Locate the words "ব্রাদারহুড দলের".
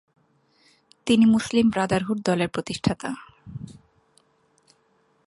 1.69-2.47